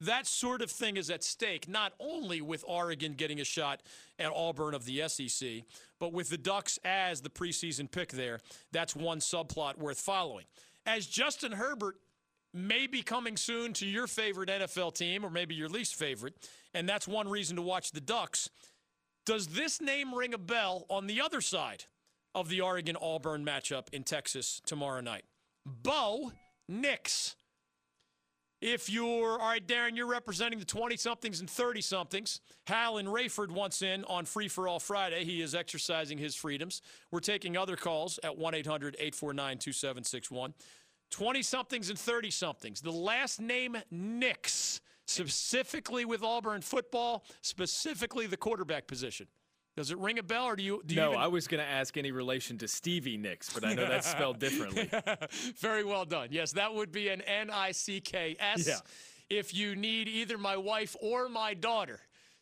[0.00, 3.82] That sort of thing is at stake, not only with Oregon getting a shot
[4.20, 5.64] at Auburn of the SEC,
[5.98, 8.38] but with the Ducks as the preseason pick there.
[8.70, 10.44] That's one subplot worth following.
[10.86, 11.96] As Justin Herbert
[12.54, 16.34] may be coming soon to your favorite NFL team, or maybe your least favorite,
[16.74, 18.50] and that's one reason to watch the Ducks.
[19.24, 21.84] Does this name ring a bell on the other side
[22.34, 25.24] of the Oregon Auburn matchup in Texas tomorrow night?
[25.64, 26.32] Bo
[26.68, 27.36] Nix.
[28.60, 32.40] If you're, all right, Darren, you're representing the 20 somethings and 30 somethings.
[32.66, 35.24] Hal and Raeford once in on Free for All Friday.
[35.24, 36.80] He is exercising his freedoms.
[37.10, 40.54] We're taking other calls at 1 800 849 2761.
[41.10, 42.80] 20 somethings and 30 somethings.
[42.80, 49.26] The last name Nix specifically with Auburn football, specifically the quarterback position.
[49.76, 50.82] Does it ring a bell, or do you?
[50.84, 51.20] Do no, you even...
[51.22, 54.38] I was going to ask any relation to Stevie Nicks, but I know that's spelled
[54.38, 54.90] differently.
[55.58, 56.28] Very well done.
[56.30, 58.68] Yes, that would be an N I C K S.
[58.68, 58.74] Yeah.
[59.30, 62.00] If you need either my wife or my daughter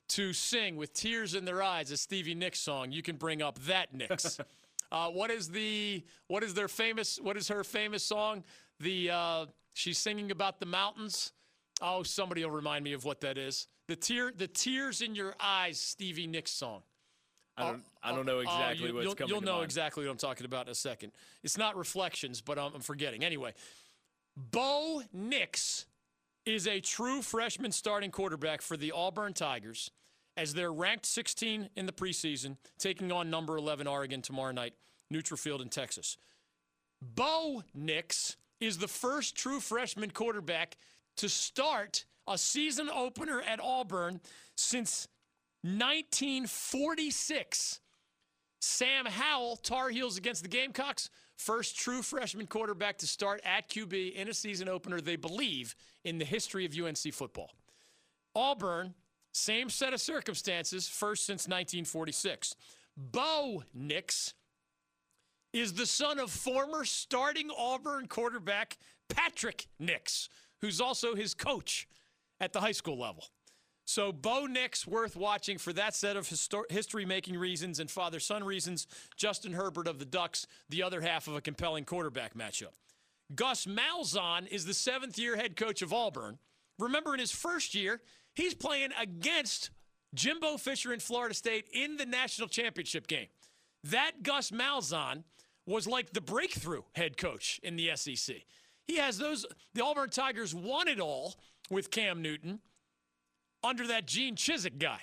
[0.09, 3.61] to sing with tears in their eyes a Stevie Nicks song, you can bring up
[3.61, 4.41] that Nicks.
[4.93, 6.03] uh, what is the?
[6.27, 7.21] What is their famous?
[7.23, 8.43] What is her famous song?
[8.81, 11.31] The uh, she's singing about the mountains.
[11.81, 13.67] Oh, somebody will remind me of what that is.
[13.89, 16.83] The tear, the tears in your eyes, Stevie Nicks song.
[17.57, 19.29] I don't, oh, I don't oh, know Oh, exactly you, what's you'll, coming.
[19.29, 19.65] You'll know mind.
[19.65, 21.13] exactly what I'm talking about in a second.
[21.43, 23.25] It's not reflections, but I'm, I'm forgetting.
[23.25, 23.55] Anyway,
[24.37, 25.87] Bo Nix
[26.47, 29.91] is a true freshman starting quarterback for the Auburn Tigers
[30.37, 34.75] as they're ranked 16 in the preseason, taking on number 11 Oregon tomorrow night,
[35.11, 36.17] neutral field in Texas.
[37.03, 40.77] Bo Nix is the first true freshman quarterback
[41.21, 44.21] to start a season opener at Auburn
[44.57, 45.07] since
[45.63, 47.81] 1946.
[48.63, 54.15] Sam Howell, Tar Heels against the Gamecocks, first true freshman quarterback to start at QB
[54.15, 57.51] in a season opener, they believe, in the history of UNC football.
[58.35, 58.95] Auburn,
[59.33, 62.57] same set of circumstances, first since 1946.
[62.97, 64.33] Bo Nix
[65.53, 68.79] is the son of former starting Auburn quarterback
[69.11, 70.31] Patrick Nix,
[70.61, 71.89] who's also his coach
[72.41, 73.25] at the high school level.
[73.87, 78.21] So, Bo Nix, worth watching for that set of histor- history making reasons and father
[78.21, 78.87] son reasons.
[79.17, 82.75] Justin Herbert of the Ducks, the other half of a compelling quarterback matchup.
[83.35, 86.39] Gus Malzahn is the seventh year head coach of Auburn.
[86.79, 88.01] Remember, in his first year,
[88.35, 89.71] he's playing against
[90.15, 93.29] Jimbo Fisher in Florida State in the national championship game.
[93.85, 95.25] That Gus Malzahn
[95.67, 98.37] was like the breakthrough head coach in the SEC.
[98.91, 101.37] He has those, the Auburn Tigers won it all
[101.71, 102.59] with Cam Newton
[103.63, 104.99] under that Gene Chizik guy.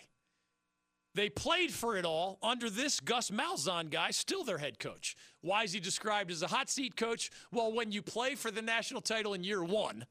[1.15, 5.15] They played for it all under this Gus Malzahn guy, still their head coach.
[5.39, 7.31] Why is he described as a hot seat coach?
[7.53, 10.05] Well, when you play for the national title in year one,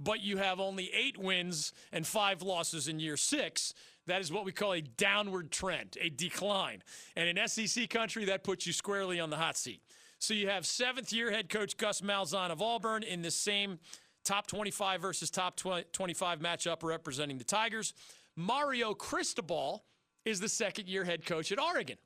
[0.00, 3.74] but you have only eight wins and five losses in year six,
[4.06, 6.82] that is what we call a downward trend, a decline.
[7.16, 9.82] And in SEC country, that puts you squarely on the hot seat.
[10.20, 13.78] So you have seventh year head coach Gus Malzahn of Auburn in the same
[14.22, 17.94] top 25 versus top 25 matchup representing the Tigers.
[18.36, 19.82] Mario Cristobal
[20.26, 21.96] is the second year head coach at Oregon.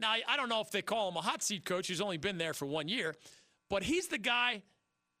[0.00, 1.86] Now, I don't know if they call him a hot seat coach.
[1.86, 3.14] He's only been there for one year,
[3.68, 4.62] but he's the guy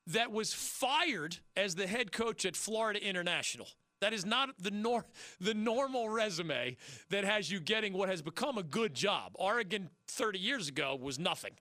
[0.06, 3.68] that was fired as the head coach at Florida International.
[4.00, 5.06] That is not the nor-
[5.40, 6.76] the normal resume
[7.10, 9.32] that has you getting what has become a good job.
[9.34, 11.52] Oregon 30 years ago was nothing.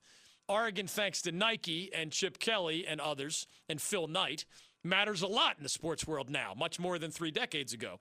[0.48, 4.46] Oregon, thanks to Nike and Chip Kelly and others and Phil Knight,
[4.84, 8.00] matters a lot in the sports world now, much more than three decades ago.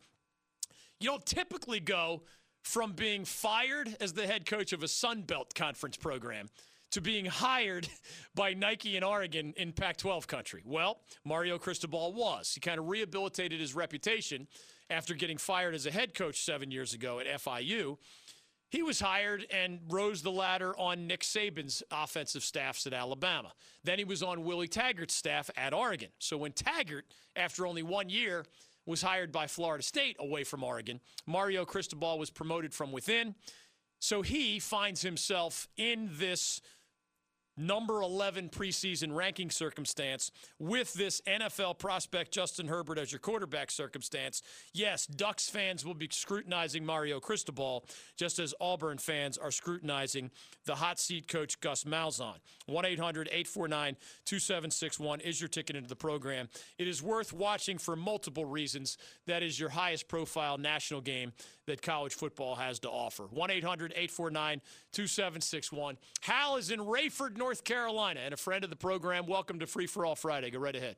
[1.01, 2.23] You don't typically go
[2.63, 6.49] from being fired as the head coach of a Sun Belt conference program
[6.95, 7.89] to being hired
[8.35, 10.63] by Nike in Oregon in Pac 12 country?
[10.65, 12.53] Well, Mario Cristobal was.
[12.55, 14.47] He kind of rehabilitated his reputation
[14.91, 17.99] after getting fired as a head coach seven years ago at FIU.
[18.71, 23.53] He was hired and rose the ladder on Nick Saban's offensive staffs at Alabama.
[23.83, 26.11] Then he was on Willie Taggart's staff at Oregon.
[26.21, 28.45] So when Taggart, after only one year,
[28.87, 33.35] was hired by Florida State away from Oregon, Mario Cristobal was promoted from within.
[33.99, 36.61] So he finds himself in this
[37.57, 44.43] number 11 preseason ranking circumstance with this NFL prospect Justin Herbert as your quarterback circumstance,
[44.73, 47.87] yes, Ducks fans will be scrutinizing Mario Cristobal
[48.17, 50.31] just as Auburn fans are scrutinizing
[50.65, 52.37] the hot seat coach Gus Malzahn.
[52.67, 56.49] 1 800 849 2761 is your ticket into the program.
[56.79, 58.97] It is worth watching for multiple reasons.
[59.27, 61.33] That is your highest profile national game
[61.67, 63.25] that college football has to offer.
[63.25, 64.61] 1 800 849
[64.93, 65.99] 2761.
[66.23, 69.27] Hal is in Raeford, North Carolina, and a friend of the program.
[69.27, 70.51] Welcome to Free for All Friday.
[70.51, 70.97] Go right ahead.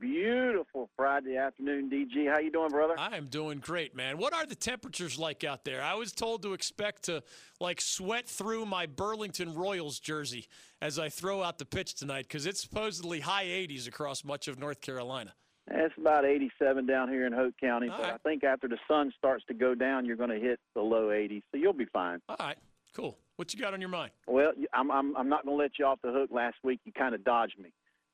[0.00, 2.30] Beautiful Friday afternoon, DG.
[2.30, 2.94] How you doing, brother?
[2.96, 4.16] I am doing great, man.
[4.16, 5.82] What are the temperatures like out there?
[5.82, 7.22] I was told to expect to
[7.60, 10.46] like sweat through my Burlington Royals jersey
[10.80, 14.58] as I throw out the pitch tonight because it's supposedly high 80s across much of
[14.58, 15.34] North Carolina.
[15.70, 18.14] It's about 87 down here in Hoke County, All but right.
[18.14, 21.08] I think after the sun starts to go down, you're going to hit the low
[21.08, 22.20] 80s, so you'll be fine.
[22.28, 22.56] All right,
[22.96, 23.16] cool.
[23.36, 24.10] What you got on your mind?
[24.26, 26.30] Well, I'm I'm I'm not going to let you off the hook.
[26.32, 27.72] Last week you kind of dodged me,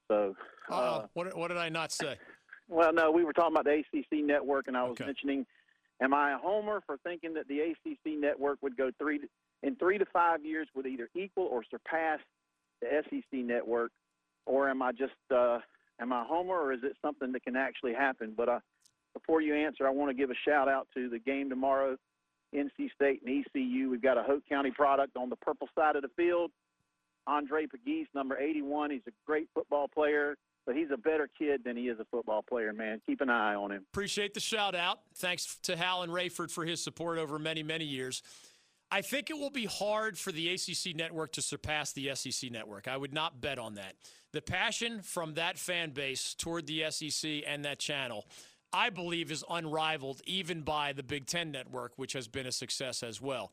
[0.09, 0.37] so.
[0.71, 2.17] Uh, Uh, what, what did I not say?
[2.69, 5.07] well, no, we were talking about the ACC network, and I was Okay.
[5.07, 5.47] mentioning,
[6.03, 9.21] am I a homer for thinking that the ACC network would go three
[9.63, 12.21] in three to five years would either equal or surpass
[12.83, 13.91] the SEC network,
[14.47, 15.59] or am I just uh,
[16.01, 18.35] am I homer, or is it something that can actually happen?
[18.37, 18.61] But uh,
[19.15, 21.97] before you answer, I want to give a shout out to the game tomorrow,
[22.55, 23.91] NC State and ECU.
[23.91, 26.51] We've got a Hoke County product on the purple side of the field.
[27.27, 28.91] Andre Pegues, number 81.
[28.91, 32.43] He's a great football player, but he's a better kid than he is a football
[32.43, 33.03] player, man.
[33.07, 33.85] Keep an eye on him.
[33.93, 35.01] Appreciate the shout out.
[35.17, 38.23] Thanks to Hal and Raeford for his support over many, many years.
[38.91, 42.89] I think it will be hard for the ACC network to surpass the SEC network.
[42.89, 43.95] I would not bet on that.
[44.33, 48.27] The passion from that fan base toward the SEC and that channel,
[48.73, 53.03] I believe, is unrivaled even by the Big Ten network, which has been a success
[53.03, 53.53] as well.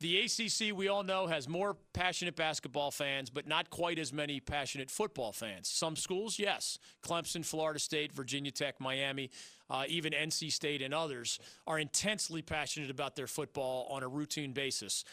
[0.00, 4.40] The ACC, we all know, has more passionate basketball fans, but not quite as many
[4.40, 5.68] passionate football fans.
[5.68, 6.78] Some schools, yes.
[7.02, 9.30] Clemson, Florida State, Virginia Tech, Miami,
[9.68, 14.52] uh, even NC State, and others are intensely passionate about their football on a routine
[14.52, 15.04] basis.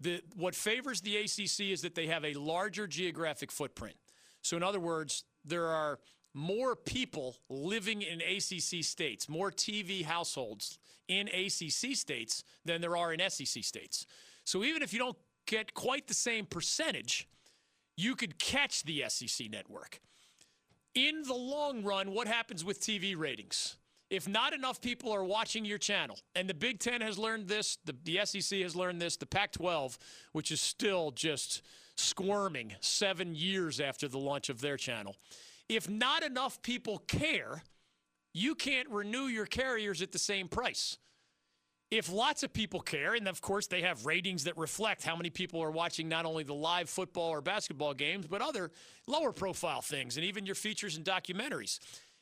[0.00, 3.96] The, what favors the ACC is that they have a larger geographic footprint.
[4.40, 5.98] So, in other words, there are
[6.32, 13.12] more people living in ACC states, more TV households in ACC states than there are
[13.12, 14.06] in SEC states.
[14.44, 17.28] So, even if you don't get quite the same percentage,
[17.96, 20.00] you could catch the SEC network.
[20.94, 23.76] In the long run, what happens with TV ratings?
[24.10, 27.78] If not enough people are watching your channel, and the Big Ten has learned this,
[27.86, 29.98] the, the SEC has learned this, the Pac 12,
[30.32, 31.62] which is still just
[31.96, 35.16] squirming seven years after the launch of their channel.
[35.68, 37.62] If not enough people care,
[38.32, 40.98] you can't renew your carriers at the same price.
[41.90, 45.28] If lots of people care, and of course they have ratings that reflect how many
[45.28, 48.70] people are watching not only the live football or basketball games, but other
[49.06, 51.80] lower profile things, and even your features and documentaries.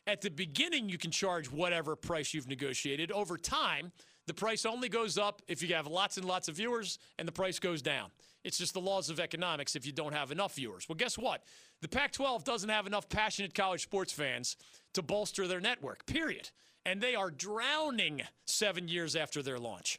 [0.08, 3.12] At the beginning, you can charge whatever price you've negotiated.
[3.12, 3.92] Over time,
[4.26, 7.32] the price only goes up if you have lots and lots of viewers, and the
[7.32, 8.10] price goes down.
[8.42, 10.88] It's just the laws of economics if you don't have enough viewers.
[10.88, 11.44] Well, guess what?
[11.80, 14.56] The Pac 12 doesn't have enough passionate college sports fans
[14.94, 16.50] to bolster their network, period.
[16.86, 19.98] And they are drowning seven years after their launch.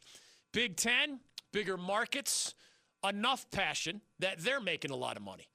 [0.52, 1.20] Big Ten,
[1.52, 2.54] bigger markets,
[3.08, 5.48] enough passion that they're making a lot of money.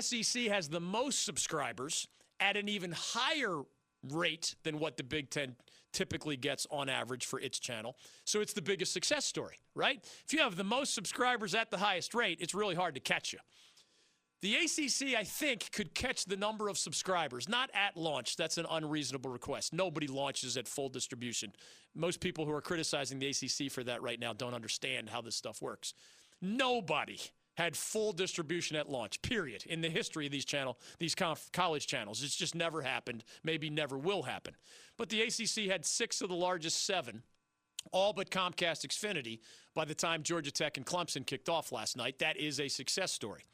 [0.00, 2.08] SEC has the most subscribers
[2.40, 3.62] at an even higher
[4.10, 5.56] rate than what the Big Ten
[5.92, 7.96] typically gets on average for its channel.
[8.24, 9.98] So it's the biggest success story, right?
[10.24, 13.32] If you have the most subscribers at the highest rate, it's really hard to catch
[13.32, 13.38] you.
[14.42, 18.36] The ACC, I think, could catch the number of subscribers, not at launch.
[18.36, 19.72] That's an unreasonable request.
[19.72, 21.52] Nobody launches at full distribution.
[21.94, 25.36] Most people who are criticizing the ACC for that right now don't understand how this
[25.36, 25.94] stuff works.
[26.42, 27.18] Nobody
[27.56, 31.86] had full distribution at launch, period, in the history of these channel, these conf- college
[31.86, 32.22] channels.
[32.22, 34.54] It's just never happened, maybe never will happen.
[34.98, 37.22] But the ACC had six of the largest seven
[37.92, 39.38] all but Comcast Xfinity
[39.74, 42.18] by the time Georgia Tech and Clemson kicked off last night.
[42.18, 43.44] That is a success story.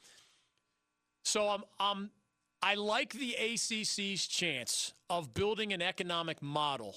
[1.23, 2.09] So um, um,
[2.61, 6.95] I like the ACC's chance of building an economic model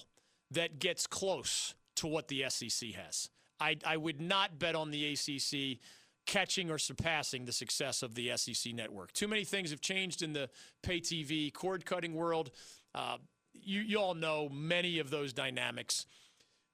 [0.50, 3.30] that gets close to what the SEC has.
[3.58, 5.78] I, I would not bet on the ACC
[6.26, 9.12] catching or surpassing the success of the SEC network.
[9.12, 10.50] Too many things have changed in the
[10.82, 12.50] pay TV cord cutting world.
[12.94, 13.16] Uh,
[13.54, 16.06] you, you all know many of those dynamics.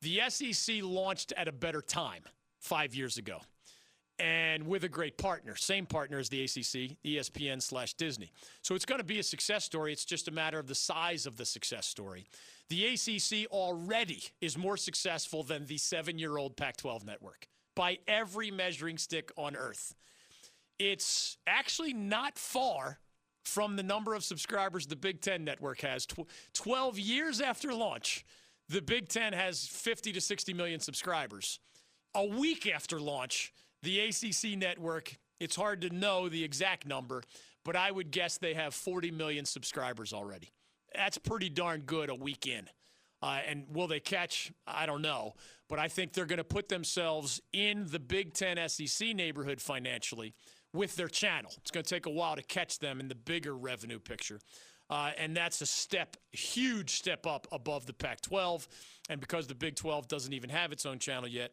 [0.01, 2.23] The SEC launched at a better time
[2.59, 3.41] five years ago
[4.23, 8.31] and with a great partner, same partner as the ACC, ESPN slash Disney.
[8.63, 9.93] So it's going to be a success story.
[9.93, 12.29] It's just a matter of the size of the success story.
[12.69, 17.99] The ACC already is more successful than the seven year old Pac 12 network by
[18.07, 19.95] every measuring stick on earth.
[20.79, 22.99] it's actually not far
[23.45, 26.07] from the number of subscribers the Big Ten network has.
[26.07, 28.25] Tw- 12 years after launch,
[28.69, 31.59] the Big Ten has 50 to 60 million subscribers.
[32.15, 33.53] A week after launch,
[33.83, 37.23] the ACC network, it's hard to know the exact number,
[37.65, 40.53] but I would guess they have 40 million subscribers already.
[40.95, 42.69] That's pretty darn good a week in.
[43.23, 44.53] Uh, and will they catch?
[44.67, 45.35] I don't know.
[45.69, 50.35] But I think they're going to put themselves in the Big Ten SEC neighborhood financially
[50.73, 51.53] with their channel.
[51.59, 54.41] It's going to take a while to catch them in the bigger revenue picture.
[54.91, 58.69] Uh, and that's a step, huge step up above the Pac 12.
[59.09, 61.53] And because the Big 12 doesn't even have its own channel yet,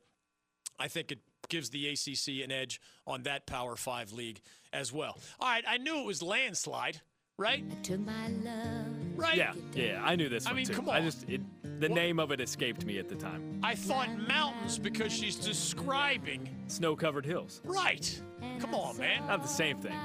[0.80, 1.20] I think it
[1.50, 4.42] gives the ACC an edge on that Power Five league
[4.72, 5.20] as well.
[5.40, 7.02] All right, I knew it was landslide,
[7.38, 7.64] right?
[7.84, 8.86] To my love.
[9.16, 9.36] Right?
[9.36, 10.74] Yeah, yeah, I knew this I one mean, too.
[10.74, 11.04] come I on.
[11.04, 11.42] just it,
[11.82, 13.60] the name of it escaped me at the time.
[13.64, 16.50] I thought mountains because she's describing.
[16.68, 17.62] Snow-covered hills.
[17.66, 18.22] Right.
[18.60, 19.28] Come on, man.
[19.28, 19.96] Not the same thing.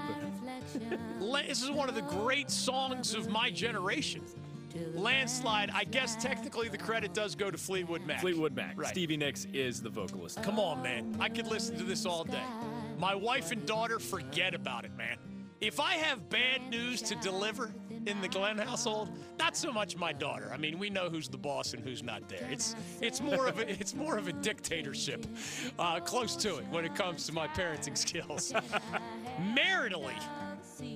[1.21, 4.23] But This is one of the great songs of my generation.
[4.95, 5.71] Landslide.
[5.75, 8.21] I guess technically the credit does go to Fleetwood Mac.
[8.21, 8.75] Fleetwood Mac.
[8.77, 8.89] Right.
[8.89, 10.43] Stevie Nicks is the vocalist.
[10.43, 11.17] Come on, man.
[11.21, 12.43] I could listen to this all day.
[12.99, 15.17] My wife and daughter forget about it, man.
[15.61, 17.73] If I have bad news to deliver
[18.07, 20.51] in the Glenn household, not so much my daughter.
[20.53, 22.47] I mean, we know who's the boss and who's not there.
[22.51, 25.27] It's it's more of a it's more of a dictatorship,
[25.79, 28.53] uh, close to it when it comes to my parenting skills.
[29.41, 30.21] Maritally,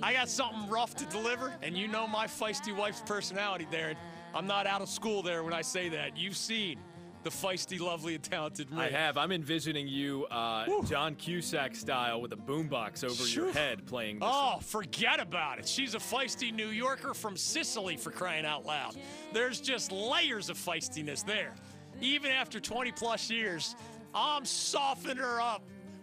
[0.01, 3.95] I got something rough to deliver, and you know my feisty wife's personality, Darren.
[4.33, 6.17] I'm not out of school there when I say that.
[6.17, 6.79] You've seen
[7.23, 9.17] the feisty, lovely, and talented I have.
[9.17, 13.45] I'm envisioning you, uh, John Cusack style, with a boombox over Sure.
[13.45, 14.19] your head playing.
[14.19, 15.67] This Oh, forget about it.
[15.67, 18.95] She's a feisty New Yorker from Sicily for crying out loud.
[19.33, 21.55] There's just layers of feistiness there.
[21.99, 23.75] Even after 20 plus years,
[24.13, 25.61] I'm softening her up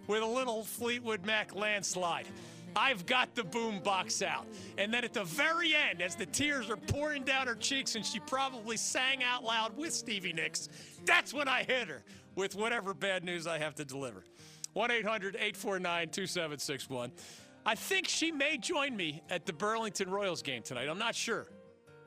[0.08, 2.26] with a little Fleetwood Mac landslide.
[2.76, 4.46] I've got the boom box out.
[4.76, 8.04] And then at the very end, as the tears are pouring down her cheeks and
[8.04, 10.68] she probably sang out loud with Stevie Nicks,
[11.06, 12.04] that's when I hit her
[12.34, 14.24] with whatever bad news I have to deliver.
[14.74, 17.10] 1 800 849 2761.
[17.64, 20.88] I think she may join me at the Burlington Royals game tonight.
[20.88, 21.46] I'm not sure.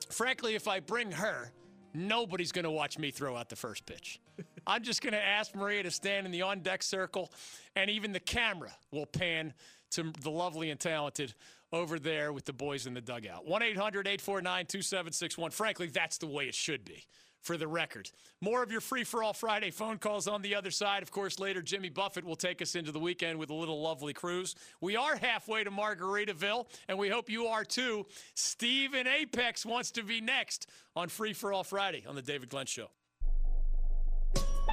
[0.09, 1.51] Frankly, if I bring her,
[1.95, 4.21] nobody's going to watch me throw out the first pitch.
[4.67, 7.31] I'm just going to ask Maria to stand in the on deck circle,
[7.75, 9.53] and even the camera will pan
[9.91, 11.33] to the lovely and talented
[11.71, 13.45] over there with the boys in the dugout.
[13.47, 15.51] 1 800 849 2761.
[15.51, 17.03] Frankly, that's the way it should be.
[17.41, 18.11] For the record,
[18.41, 21.01] more of your free for all Friday phone calls on the other side.
[21.01, 24.11] Of course, later Jimmy Buffett will take us into the weekend with a little lovely
[24.11, 24.55] cruise.
[24.81, 28.05] We are halfway to Margaritaville, and we hope you are too.
[28.33, 30.67] Steve in Apex wants to be next
[30.97, 32.89] on Free for All Friday on the David Glenn Show.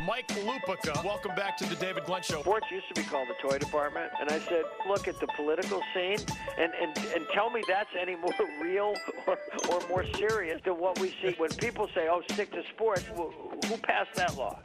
[0.04, 2.40] Mike Lupica, welcome back to the David Glenn Show.
[2.40, 5.80] Sports used to be called the toy department, and I said, look at the political
[5.94, 6.18] scene,
[6.58, 8.32] and, and, and tell me that's any more
[8.62, 8.94] real
[9.26, 9.38] or,
[9.70, 13.04] or more serious than what we see when people say, oh, stick to sports.
[13.14, 13.32] Well,
[13.66, 14.58] who passed that law?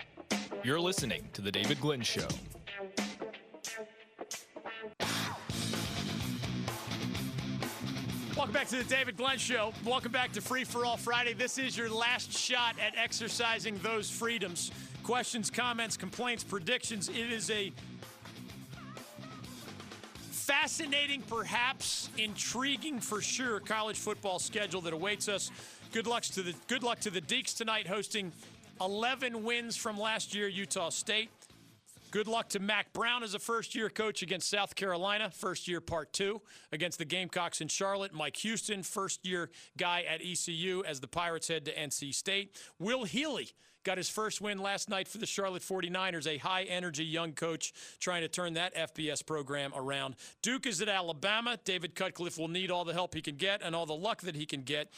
[0.64, 2.28] You're listening to The David Glenn Show.
[8.36, 9.72] Welcome back to the David Glenn Show.
[9.86, 11.34] Welcome back to Free for All Friday.
[11.34, 14.72] This is your last shot at exercising those freedoms.
[15.12, 17.10] Questions, comments, complaints, predictions.
[17.10, 17.74] It is a
[20.32, 25.52] fascinating, perhaps intriguing for sure, college football schedule that awaits us.
[25.92, 28.32] Good luck to the good luck to the Deacs tonight, hosting
[28.80, 31.30] 11 wins from last year, Utah State.
[32.12, 35.82] Good luck to Mack Brown as a first year coach against South Carolina, first year
[35.82, 36.42] part two
[36.72, 38.14] against the Gamecocks in Charlotte.
[38.14, 42.56] Mike Houston, first year guy at ECU as the Pirates head to NC State.
[42.80, 43.50] Will Healy
[43.84, 47.74] got his first win last night for the Charlotte 49ers, a high energy young coach
[48.00, 50.16] trying to turn that FBS program around.
[50.42, 51.58] Duke is at Alabama.
[51.64, 54.36] David Cutcliffe will need all the help he can get and all the luck that
[54.36, 54.92] he can get.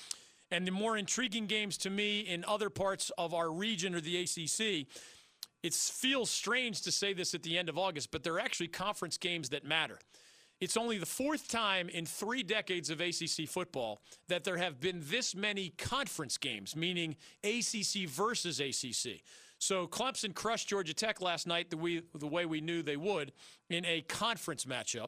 [0.51, 4.17] And the more intriguing games to me in other parts of our region or the
[4.21, 4.88] ACC
[5.63, 9.17] it feels strange to say this at the end of August, but they're actually conference
[9.17, 9.97] games that matter.
[10.59, 15.01] It's only the fourth time in three decades of ACC football that there have been
[15.03, 19.21] this many conference games, meaning ACC versus ACC.
[19.59, 23.31] So Clemson crushed Georgia Tech last night the, we, the way we knew they would
[23.69, 25.07] in a conference matchup.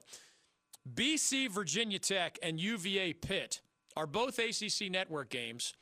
[0.93, 3.61] BC, Virginia Tech, and UVA Pitt
[3.97, 5.73] are both ACC network games.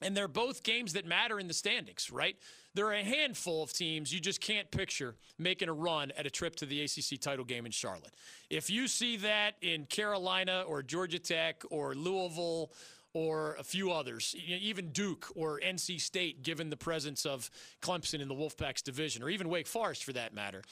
[0.00, 2.36] And they're both games that matter in the standings, right?
[2.74, 6.30] There are a handful of teams you just can't picture making a run at a
[6.30, 8.12] trip to the ACC title game in Charlotte.
[8.50, 12.70] If you see that in Carolina or Georgia Tech or Louisville
[13.14, 17.50] or a few others, even Duke or NC State, given the presence of
[17.82, 20.62] Clemson in the Wolfpack's division, or even Wake Forest for that matter,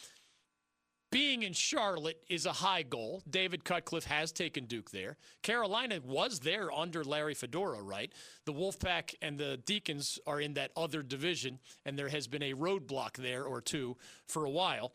[1.11, 3.23] being in Charlotte is a high goal.
[3.29, 5.17] David Cutcliffe has taken Duke there.
[5.43, 8.13] Carolina was there under Larry Fedora, right?
[8.45, 12.55] The Wolfpack and the Deacons are in that other division, and there has been a
[12.55, 13.97] roadblock there or two
[14.27, 14.93] for a while.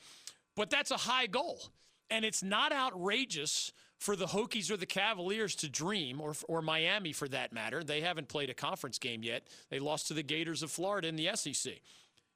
[0.55, 1.61] But that's a high goal.
[2.09, 7.13] And it's not outrageous for the Hokies or the Cavaliers to dream, or, or Miami
[7.13, 7.83] for that matter.
[7.83, 9.43] They haven't played a conference game yet.
[9.69, 11.73] They lost to the Gators of Florida in the SEC.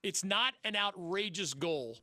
[0.01, 1.97] It's not an outrageous goal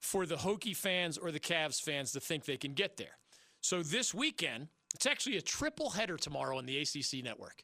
[0.00, 3.18] for the Hokie fans or the Cavs fans to think they can get there.
[3.60, 7.62] So this weekend, it's actually a triple header tomorrow on the ACC network.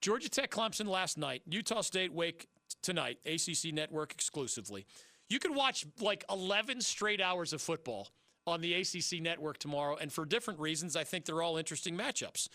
[0.00, 2.48] Georgia Tech Clemson last night, Utah State Wake
[2.82, 4.86] tonight, ACC network exclusively.
[5.28, 8.08] You can watch like 11 straight hours of football
[8.46, 12.48] on the ACC network tomorrow, and for different reasons, I think they're all interesting matchups.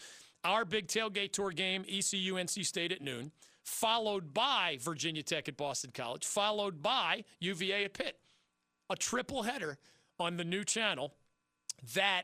[0.44, 3.32] Our big tailgate tour game, ECU NC State at noon,
[3.64, 8.20] followed by Virginia Tech at Boston College, followed by UVA at Pitt
[8.90, 9.78] a triple header
[10.20, 11.14] on the new channel.
[11.96, 12.24] That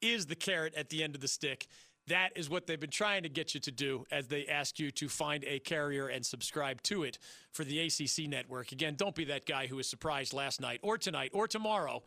[0.00, 1.66] is the carrot at the end of the stick.
[2.06, 4.90] That is what they've been trying to get you to do as they ask you
[4.92, 7.18] to find a carrier and subscribe to it
[7.52, 8.72] for the ACC network.
[8.72, 12.02] Again, don't be that guy who was surprised last night or tonight or tomorrow.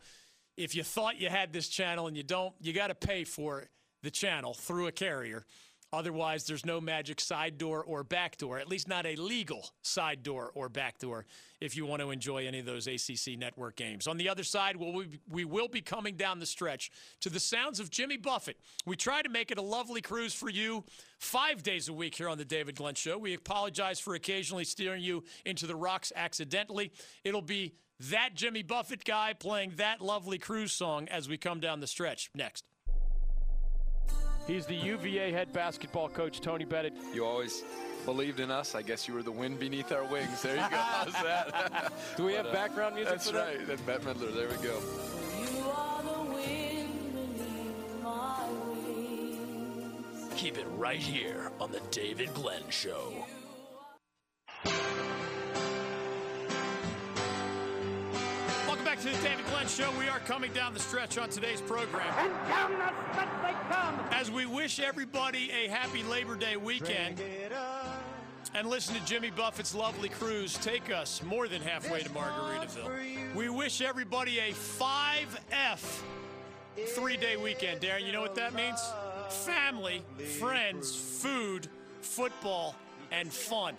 [0.56, 3.68] If you thought you had this channel and you don't, you got to pay for
[4.02, 5.46] the channel through a carrier.
[5.94, 10.22] Otherwise, there's no magic side door or back door, at least not a legal side
[10.22, 11.24] door or back door
[11.60, 14.06] if you want to enjoy any of those ACC network games.
[14.06, 16.90] On the other side, we, we will be coming down the stretch
[17.20, 18.58] to the sounds of Jimmy Buffett.
[18.84, 20.84] We try to make it a lovely cruise for you
[21.18, 23.16] five days a week here on the David Glenn Show.
[23.16, 26.92] We apologize for occasionally steering you into the rocks accidentally.
[27.22, 27.74] It'll be
[28.10, 32.30] that Jimmy Buffett guy playing that lovely cruise song as we come down the stretch
[32.34, 32.64] next.
[34.46, 36.92] He's the UVA head basketball coach, Tony Bennett.
[37.14, 37.64] You always
[38.04, 38.74] believed in us.
[38.74, 40.42] I guess you were the wind beneath our wings.
[40.42, 40.66] There you go.
[40.76, 41.92] How's that?
[42.16, 43.66] Do we but, have uh, background music That's right.
[43.66, 43.66] That?
[43.86, 44.34] That's Bette Midler.
[44.34, 44.78] There we go.
[45.56, 50.34] You are the wing beneath my wings.
[50.36, 53.24] Keep it right here on the David Glenn Show.
[59.04, 59.90] To the David Glenn Show.
[59.98, 62.06] We are coming down the stretch on today's program.
[62.16, 64.00] And down the stretch they come.
[64.10, 67.20] As we wish everybody a happy Labor Day weekend.
[68.54, 73.34] And listen to Jimmy Buffett's lovely cruise take us more than halfway to Margaritaville.
[73.34, 76.00] We wish everybody a 5F
[76.94, 77.82] three day weekend.
[77.82, 78.80] Darren, you know what that means?
[79.28, 80.02] Family,
[80.38, 81.68] friends, food,
[82.00, 82.74] football,
[83.12, 83.74] and fun.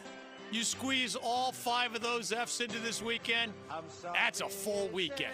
[0.55, 3.51] You squeeze all five of those F's into this weekend,
[4.13, 5.33] that's a full weekend.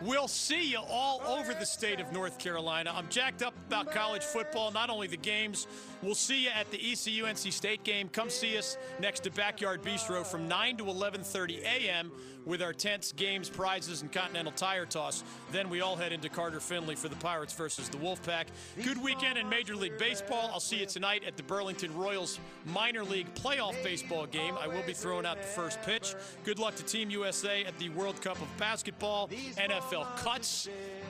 [0.00, 2.92] We'll see you all over the state of North Carolina.
[2.94, 5.66] I'm jacked up about college football, not only the games.
[6.02, 8.08] We'll see you at the ECU NC State game.
[8.08, 12.12] Come see us next to Backyard Bistro from 9 to 11:30 a.m.
[12.46, 15.24] with our tents, games, prizes, and Continental Tire Toss.
[15.50, 18.46] Then we all head into Carter Finley for the Pirates versus the Wolfpack.
[18.84, 20.50] Good weekend in Major League Baseball.
[20.52, 24.54] I'll see you tonight at the Burlington Royals minor league playoff baseball game.
[24.60, 26.14] I will be throwing out the first pitch.
[26.44, 29.28] Good luck to Team USA at the World Cup of Basketball.
[29.56, 30.68] NFL cuts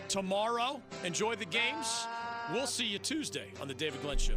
[0.09, 0.81] tomorrow.
[1.05, 2.07] Enjoy the games.
[2.55, 4.37] We'll see you Tuesday on the David Glenn Show.